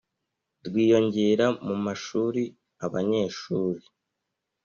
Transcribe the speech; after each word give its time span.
rwiyongera 0.65 1.45
mu 1.67 1.75
mashuri 1.85 2.41
Abanyeshuri 2.85 3.83